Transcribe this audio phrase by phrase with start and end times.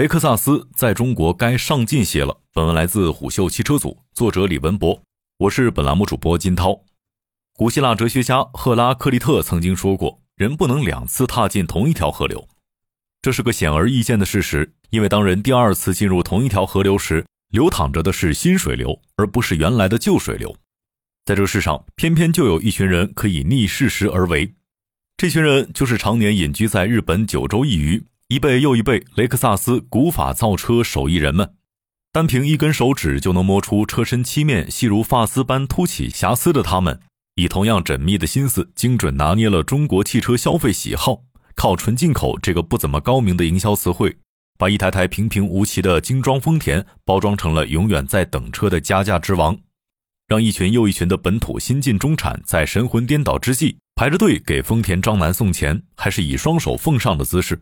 [0.00, 2.40] 雷克萨斯在中国该上进些了。
[2.54, 5.02] 本文来自虎嗅汽车组，作者李文博，
[5.36, 6.80] 我是本栏目主播金涛。
[7.52, 12.48] 古希腊哲学家赫拉克利特曾经说过：“人不能两次踏进同一条河流。”
[13.20, 20.56] 这是个显而易见的事实，因为当人第二次进入同一条河流时，流淌着的是新水流，而不是原来的旧水流。
[21.26, 24.54] 在这世上，偏偏就有一群人可以逆事实而为。
[25.18, 28.04] 这群人就是常年隐居在日本九州一隅。
[28.30, 31.56] 一辈又一辈雷克萨斯古法造车手艺人们，
[32.12, 37.00] 单凭一根手指就能摸出车身漆面细如发丝般凸起瑕疵的他们，
[37.34, 41.22] 以同样缜密的心思，精准拿捏了中国汽车消费喜好，
[41.56, 44.16] 靠纯进口这个不怎么高明的营销词汇，
[44.56, 49.58] 把一台台平平无奇的精装丰田包装成了永远在等车的加价之王，
[50.28, 57.60] 让一群又一群的本土新晋中产在神魂颠倒之际排着队给丰田章男送钱，还是以双手奉上的姿势。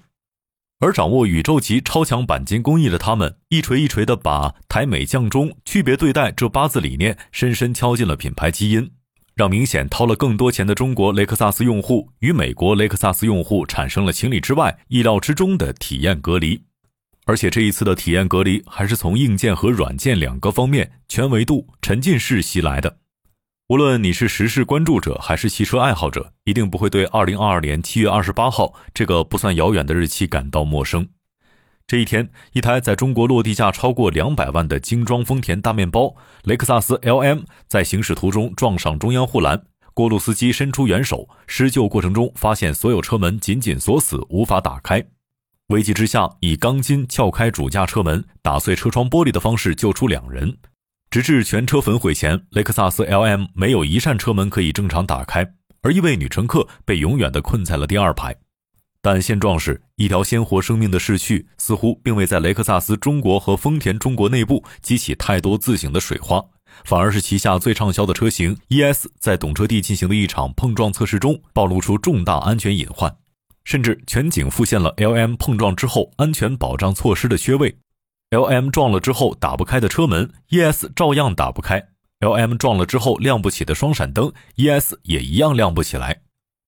[0.80, 8.88] 而掌握宇宙级超强钣金工艺的他们，一锤一锤地把“台美降中，区别对待”这八字理念深深敲进了品牌基因，
[9.34, 16.62] 让明显掏了更多钱的中国雷克萨斯用户与美国雷克萨斯用户产生了情理之外、意料之中的体验隔离。
[17.24, 22.98] 而且这一次的体验隔离，还是从硬件和软件两个方面全维度、沉浸式袭来的。
[23.68, 31.06] 无论你是时事关注者还是汽车爱好者，一定不会对二零二二年七月二十八号这个不算遥远的日期感到陌生。
[31.86, 45.04] 这一天，一台在中国落地价超过两百万的精装丰田大面包雷克萨斯 LM 在行驶途中撞上中央护栏，过路司机伸出援手，施救过程中发现所有车门紧紧锁死，无法打开。
[45.66, 50.56] 危急之下，以钢筋撬开主驾车门、打碎车窗玻璃的方式救出两人。
[51.10, 58.36] 直至全车焚毁前，雷克萨斯 LM 没有一扇车门可以正常打开，而一位女乘客被永远地困在了第二排。
[59.00, 66.44] 但现状是一条鲜活生命的逝去，似乎并未在雷克萨斯中国和丰田中国内部激起太多自省的水花，
[66.84, 73.16] 反而是旗下最畅销的车型 ES 在懂车帝进行的一场碰撞测试中暴露出重大安全隐患，
[73.64, 77.78] 甚至全景复现了 LM 碰撞之后安全保障措施的缺位。
[78.30, 81.88] L M 撞了之后打不开的车门，E S 照样打不开。
[82.20, 86.20] L M 撞了之后亮不起的双闪灯，E S 也一样亮不起来。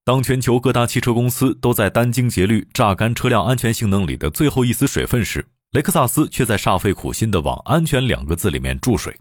[0.03, 9.15] 当全球各大汽车公司都在殚精竭虑榨干车辆安全性能里的最后一丝水分时，雷克萨斯却在煞费苦心地往“安全”两个字里面注水。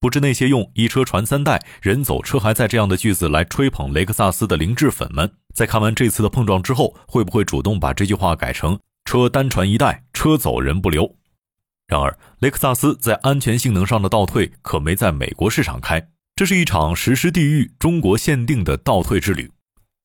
[0.00, 11.16] 不知那些用“一车传三代，人走车还在”这样的句子来吹捧雷克萨斯的灵智粉们，在看完这次的碰撞之后，会不会主动把这句话改成“车单传一代，车走人不留”？
[11.88, 19.50] 然而，雷克萨斯在安全性能上的倒退可没在美国市场开，这是一场实施地域中国限定的倒退之旅。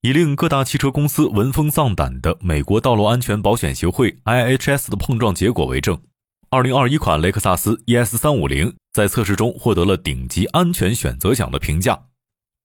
[0.01, 6.01] 以令各大汽车公司闻风丧胆的美国道路安全保险协会 （IHS） 的碰撞结果为证
[6.51, 11.99] ，2021款雷克萨斯 ES350 在测试中获得了顶级安全选择奖的评价。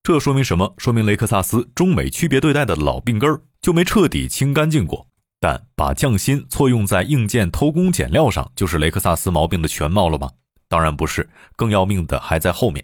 [0.01, 0.73] 这说明什么？
[0.77, 5.08] 说明雷克萨斯中美区别对待的老病根儿就没彻底清干净过。
[5.39, 10.29] 但把匠心错用在硬件偷工减料上，就是雷克萨斯毛病的全貌了吗？
[10.67, 12.83] 当然不是，更要命的还在后面。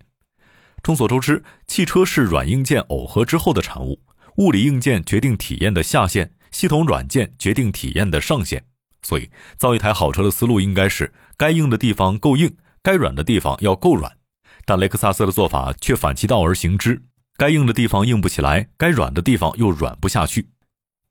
[0.81, 3.99] 众所周知，汽车是软硬件耦合之后的产物，
[4.37, 8.63] 物理硬件决定体验的下限，系统软件决定体验的上限。
[9.01, 14.17] 所以，造一台好车的思路应该是：该硬的地方够硬，该软的地方要够软。
[14.65, 17.03] 但雷克萨斯的做法却反其道而行之，
[17.37, 20.49] 该硬的地方硬不起来，该软的地方又软不下去。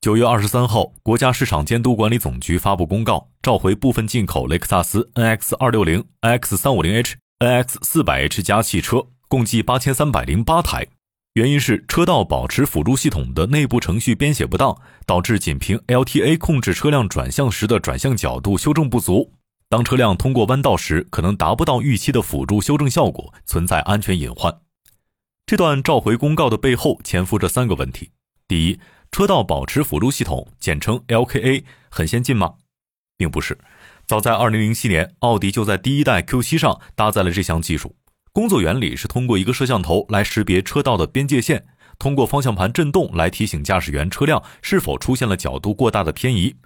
[0.04, 10.86] 九月二十三号，国家市场监督管理总局发布公告，召回部分进口雷克萨斯 NX 二六零、NX 三五零 H、NX 四百 H 加汽车，共计八千三百零八台。
[11.32, 14.76] 原因是车道保持辅助系统的内部程序编写不当，
[15.06, 19.32] 导致仅凭 LTA 控制车辆转向时的转向角度修正不足。
[19.70, 24.54] 当车辆通过弯道时，可能达不到预期的辅助修正效果，存在安全隐患。
[25.46, 28.10] 这段召回公告的背后潜伏着三个问题：
[28.46, 28.78] 第一，
[29.14, 32.54] 车道保持辅助系统，简称 LKA，很先进吗？
[33.16, 33.56] 并不是。
[34.08, 37.94] 早在2007年，奥迪就在第一代 Q7 上搭载了这项技术。
[38.32, 41.64] 工作原理是通过一个摄像头来识别车道的边界线，
[41.96, 46.56] 通过方向盘震动来提醒驾驶员车辆是否出现了角度过大的偏移。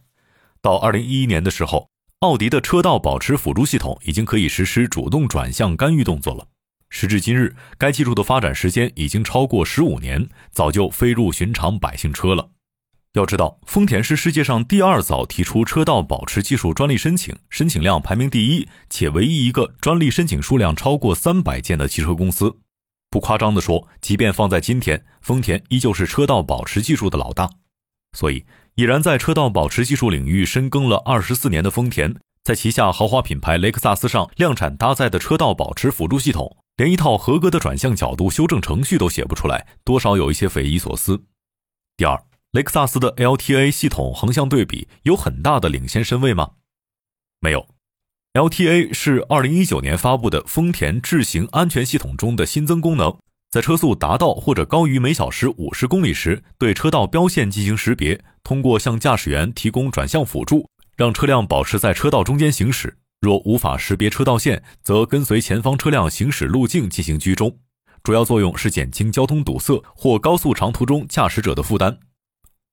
[0.63, 1.91] 到2011年的时候，
[2.21, 6.47] 奥迪的车道保持辅助系统已经可以实施主动转向干预动作了。
[6.91, 12.51] 时至今日，该技术的发展时间已经超过十五年，早就飞入寻常百姓车了。
[13.15, 22.59] 要知道，丰田是世界上第二早提出车道保持技术专利申请，申请量排名第一，且唯一一个专利申请数量超过三百件的汽车公司。
[23.11, 27.51] 不夸张地说，即便放在今天，丰田依旧是车道保持技术的老大。
[28.17, 28.45] 所以，
[28.75, 32.15] 已然在车道保持技术领域深耕了二十四年的丰田。
[32.45, 41.25] 在旗下豪华品牌雷克萨斯上量产搭载的车道保持辅助系统，连一套合格的转向角度修正程序都写不出来，多少有一些匪夷所思。
[41.97, 42.23] 第二，
[42.53, 46.53] 雷克萨斯的 LTA 系统横向对比有很大的领先身位吗？
[47.41, 47.67] 没有
[48.35, 53.19] ，LTA 是2019年发布的丰田智行安全系统中的新增功能，
[53.51, 60.71] 在车速达到或者高于每小时50公里时，对车道标线进行识别，通过向驾驶员提供转向辅助。
[60.97, 67.59] 让车辆保持在车道中间行驶，若无法识别车道线，则跟随前方车辆行驶路径进行居中。
[68.03, 71.99] 主要作用是减轻交通堵塞或高速长途中驾驶者的负担。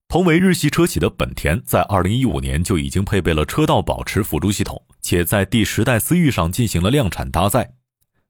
[0.08, 7.74] 同为日系车企的本田，在2015年就已经配备了车道保持辅助系统，且在第十代思域上进行了量产搭载。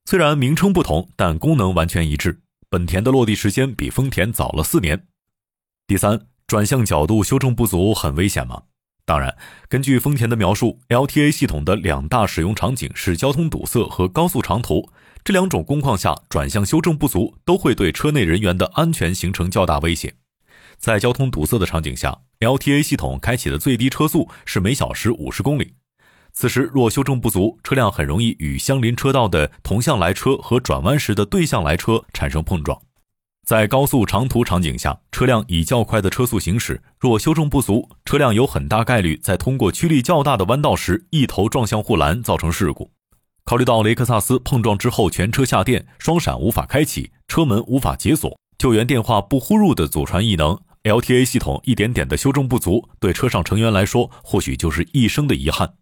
[0.06, 2.42] 虽然名称不同，但功能完全一致。
[2.70, 5.06] 本田的落地时间比丰田早了四年。
[5.86, 8.64] 第三，转向角度修正不足很危险吗？
[9.06, 9.38] 当然，
[9.70, 14.90] 根据丰田的描述，LTA 系统的两大使用场景是交通堵塞和高速长途。
[15.24, 20.16] 这两种工况下，转向修正不足都会对车内人员的安全形成较大威胁。
[20.78, 25.76] 在交通堵塞的场景下，LTA 系统开启的最低车速是每小时五十公里。
[26.34, 32.82] 此时若修正不足，车辆很容易与相邻车道的同向来车和转弯时的对向来车产生碰撞。
[33.46, 42.90] 在高速长途场景下，车辆以较快的车速行驶，若修正不足，车辆有很大概率在通过曲力较大的弯道时一头撞向护栏，造成事故。
[43.44, 55.76] 考虑到雷克萨斯碰撞之后全车下电、双闪无法开启、车门无法解锁、救援电话不呼入的祖传异能，LTA 系统一点点的修正不足，对车上成员来说或许就是一生的遗憾。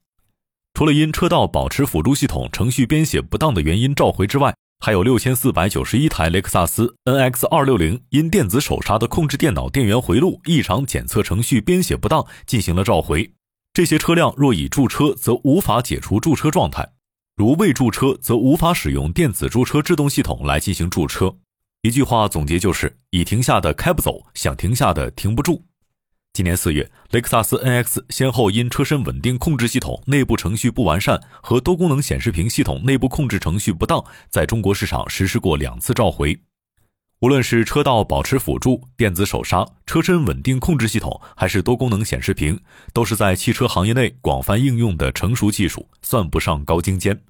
[0.74, 4.54] 除了因车道保持辅助系统程序编写不当的原因召回之外，
[4.86, 13.32] 还有六千四百九十一台雷克萨斯 NX 二六零因电子手刹的控制电脑电源回路异常检测程序编写不当进行了召回。
[13.72, 16.84] 这些车辆若已驻车，则无法解除驻车状态；
[17.38, 21.34] 如未驻车，则无法使用电子驻车制动系统来进行驻车。
[21.84, 25.64] 一句话总结就是：已停下的开不走，想停下的停不住。
[26.36, 36.36] 今年四月，雷克萨斯 NX 先后因车身稳定控制系统内部程序不完善和多功能显示屏系统内部控制程序不当，在中国市场实施过两次召回。
[37.20, 42.60] 无论是车道保持辅助、电子手刹、车身稳定控制系统，还是多功能显示屏，
[42.94, 47.22] 都是在汽车行业内广泛应用的成熟技术，算不上高精尖。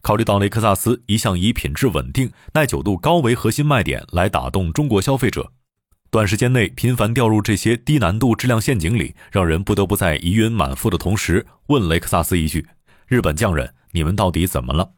[0.00, 5.52] 考虑到雷克萨斯一向以品质稳定、耐久度高为核心卖点来打动中国消费者。
[6.10, 12.66] 短时间内频繁掉入这些低难度质量陷阱里，让人不得不在疑云满腹的同时问雷克萨斯一句
[13.06, 14.92] ：“日本匠人，你们到底怎么了？”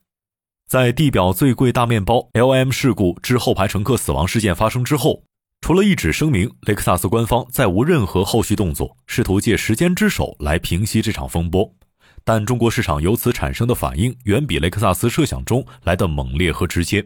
[0.71, 5.25] 在地表最贵大面包 L.M 事故致后排乘客死亡事件发生之后，
[5.61, 11.75] 除了一纸声明，雷克萨斯官方再无任何后续动作，试图借时间之手来平息这场风波。
[12.23, 17.05] 但中国市场由此产生的反应，远比雷克萨斯设想中来的猛烈和直接。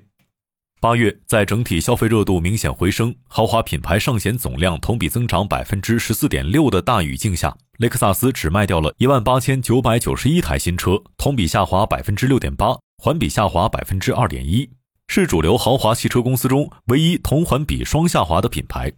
[0.84, 14.68] 八月，在整体消费热度明显回升、豪华品牌上险总量同比增长百分之十四点六的大语境下，雷克萨斯只卖掉了一万八千九百九十一台新车，同比下滑百分之六点八，环比下滑百分之二点一，
[15.08, 18.92] 是主流豪华汽车公司中唯一同环比双下滑的品牌。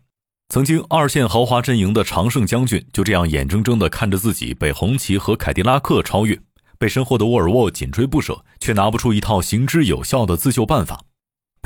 [0.49, 6.37] 曾经二线豪华阵营的常胜将军，就这样眼睁睁地看着自己被红旗和凯迪拉克超越，
[6.81, 10.99] 被身后的沃尔沃紧追不舍，却拿不出一套行之有效的自救办法。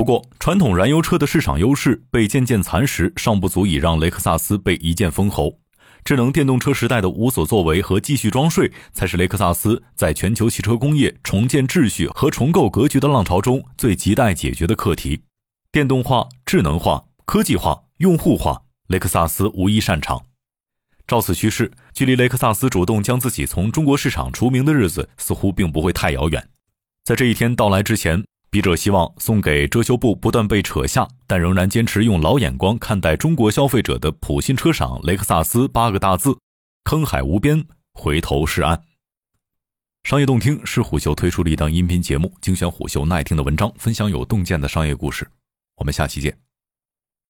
[0.00, 5.58] 不过，传统燃油车的市场优势被渐渐蚕食，尚不足以让雷克萨斯被一剑封喉。
[6.04, 15.20] 智能电动车时代的无所作为和继续装睡，才是雷克萨斯在全球汽车工业重建秩序和重构格局的浪潮中最亟待解决的课题。
[15.70, 20.22] 电动化、智能化、科技化、用户化，雷克萨斯无一擅长。
[21.06, 26.48] 照此趋势，距离雷克萨斯主动将自己从中国市场除名的日子，似乎并不会太遥远。
[27.04, 28.24] 在这一天到来之前。
[28.50, 36.36] 笔者希望送给遮羞布不断被扯下，但仍然坚持用老眼光看待中国消费者的普信车赏雷克萨斯八个大字：
[36.82, 38.82] 坑海无边，回头是岸。
[40.02, 45.30] 商业洞听是虎嗅推出的一档音频节目，精选虎嗅耐听的文章，分享有洞见的商业故事。
[45.76, 46.49] 我们下期见。